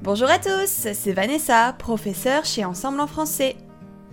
[0.00, 3.56] Bonjour à tous, c'est Vanessa, professeure chez Ensemble en français.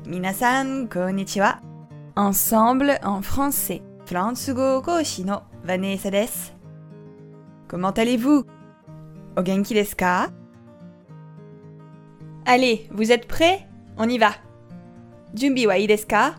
[0.07, 1.59] Minasan, konnichiwa.
[2.15, 3.83] Ensemble en français.
[4.07, 6.53] Fransugo koshi no Vanessa desu.
[7.67, 8.45] Comment allez-vous?
[9.37, 10.31] O genki desu ka?
[12.47, 13.67] Allez, vous êtes prêts?
[13.99, 14.31] On y va.
[15.35, 16.33] Junbi wa ii desu ka?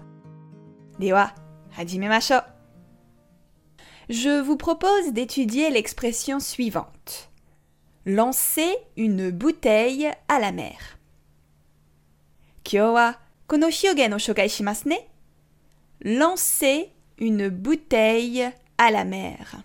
[4.08, 7.30] Je vous propose d'étudier l'expression suivante.
[8.08, 10.96] Lancer une bouteille à la mer.
[16.02, 19.60] Lancer une bouteille à la mer.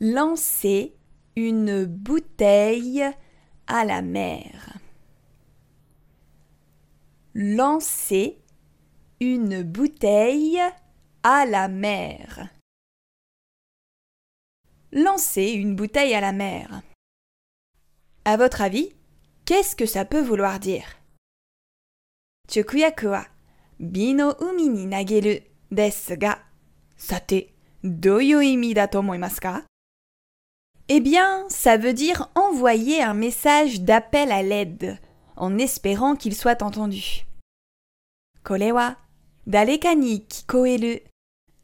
[0.00, 0.96] Lancer
[1.36, 3.04] une bouteille
[3.66, 4.78] à la mer.
[7.34, 8.38] Lancer
[9.20, 10.62] une bouteille
[11.22, 12.48] à la mer.
[14.98, 16.80] Lancer une bouteille à la mer.
[18.24, 18.94] À votre avis,
[19.44, 20.86] qu'est-ce que ça peut vouloir dire?
[22.48, 23.26] Chukuyaku wa
[23.78, 26.38] bino umi ni nageru desu ga,
[26.96, 27.52] sate,
[27.84, 29.62] doyu imi da tomoimasu ka?
[30.88, 34.98] Eh bien, ça veut dire envoyer un message d'appel à l'aide,
[35.36, 37.26] en espérant qu'il soit entendu.
[38.44, 38.96] Kore wa
[39.46, 41.00] dareka ni kikoeru?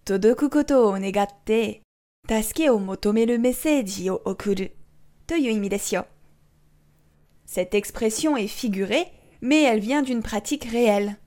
[0.05, 1.82] Todoku koto o negatte
[2.28, 4.76] 助けを求めるメッセージを送る
[5.28, 6.06] という意味ですよ。
[7.46, 11.18] Cette expression est figurée, mais elle vient d'une pratique réelle.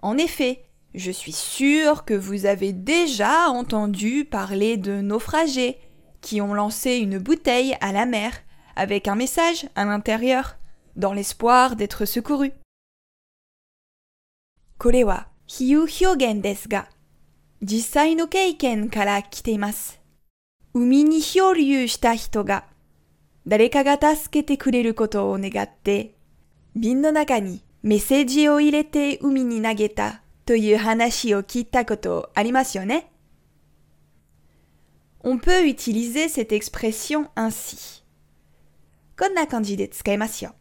[0.00, 5.78] En effet, je suis sûre que vous avez déjà entendu parler de naufragés
[6.20, 8.32] qui ont lancé une bouteille à la mer
[8.76, 10.58] avec un message à l'intérieur,
[10.96, 12.52] dans l'espoir d'être secourus.
[14.78, 16.88] これは比喩表現ですが、
[17.62, 20.00] 実際の経験から来ています。
[20.74, 22.64] 海に漂流した人が、
[23.46, 26.14] 誰かが助けてくれることを願って、
[26.76, 33.10] 瓶の中にメッセージを入れて海に投げたという話を聞いたことありますよね
[35.22, 38.02] On peut utiliser cette expression ainsi.
[39.18, 40.54] こんな感じで使いますよ。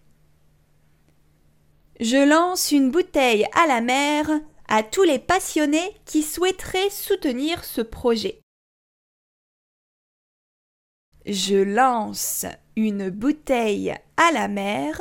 [2.02, 7.82] Je lance une bouteille à la mer à tous les passionnés qui souhaiteraient soutenir ce
[7.82, 8.42] projet.
[11.26, 15.00] Je lance une bouteille à la mer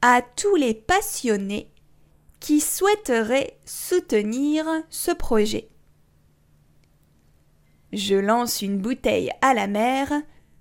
[0.00, 1.72] à tous les passionnés
[2.38, 5.68] qui souhaiteraient soutenir ce projet.
[7.92, 10.12] Je lance une bouteille à la mer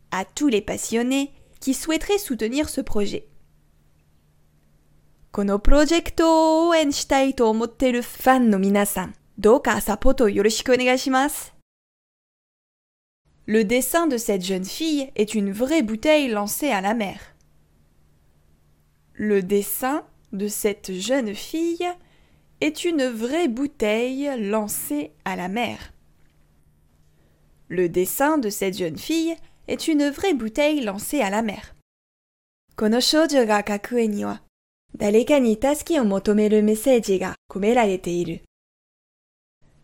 [0.10, 3.28] à tous les passionnés qui souhaiteraient soutenir ce projet.
[5.32, 11.56] このプロジェクトを応援したいと思っているファンの皆さん、どうかサポートよろしくお願いします。
[13.51, 17.35] Le dessin de cette jeune fille est une vraie bouteille lancée à la mer.
[19.15, 21.89] Le dessin de cette jeune fille
[22.61, 25.93] est une vraie bouteille lancée à la mer.
[27.67, 29.35] Le dessin de cette jeune fille
[29.67, 31.75] est une vraie bouteille lancée à la mer.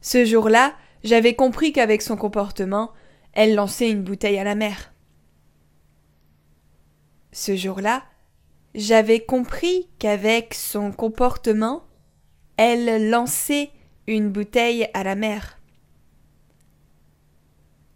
[0.00, 2.93] Ce jour-là, j'avais compris qu'avec son comportement,
[3.37, 4.95] elle lançait une bouteille à la mer.
[7.33, 8.03] Ce jour-là,
[8.75, 11.85] j'avais compris qu'avec son comportement,
[12.57, 13.73] elle lançait
[14.07, 15.59] une bouteille à la mer.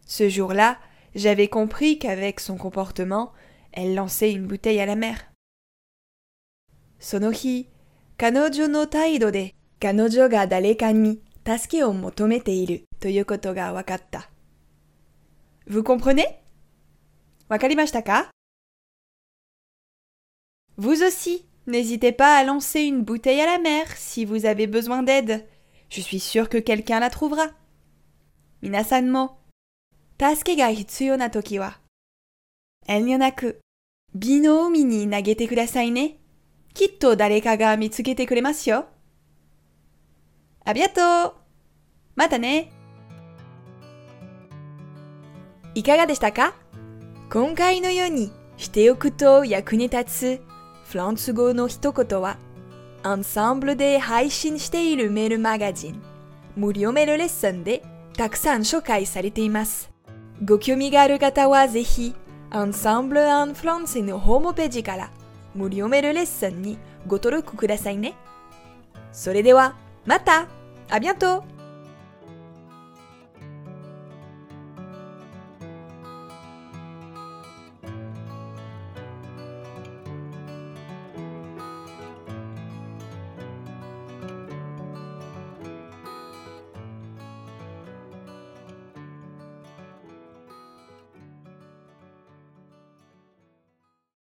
[0.05, 0.79] Ce jour-là,
[1.15, 3.33] j'avais compris qu'avec son comportement,
[3.73, 5.33] elle lançait une bouteille à la mer.
[6.99, 7.67] Sonohi,
[8.19, 12.85] kanojo no taido de kanojo ga dareka ni tasuke o motomete
[13.73, 14.29] wakatta.
[15.71, 16.27] Vous comprenez?
[17.49, 18.29] Wakarimashitaka
[20.77, 25.05] Vous aussi, n'hésitez pas à lancer une bouteille à la mer si vous avez besoin
[25.05, 25.47] d'aide.
[25.89, 27.47] Je suis sûre que quelqu'un la trouvera.
[28.63, 29.31] Minasan mo
[30.19, 31.73] tasuke ga hitsuyo na toki wa
[32.87, 33.55] enyonaku
[34.13, 36.19] bino umi ni nagete kudasai ne.
[36.75, 38.83] Kitto dareka ga mitsukete kuremasu yo.
[40.67, 41.33] À bientôt.
[42.17, 42.39] Mata.
[45.81, 45.83] い。
[45.83, 46.53] かが見つけてくれますよ。
[46.53, 47.57] ありがとうまたねいかがでしたか？
[47.57, 50.05] 今回のようにしておくと役に立
[50.39, 50.43] つ
[50.85, 52.37] フランス語の一言は、
[53.03, 56.03] アンサンブルで配信しているメールマガジン、
[56.57, 57.83] 無料メールレッスンで
[58.17, 59.91] たくさん紹介されています。
[60.45, 62.15] ご興味がある方はぜひ、
[62.51, 65.11] アンサンブル・アン・フランスのホームページから
[65.55, 66.77] 無料メールレッスンに
[67.07, 68.15] ご登録くださいね。
[69.13, 70.49] それでは、また
[70.89, 71.60] ありがとう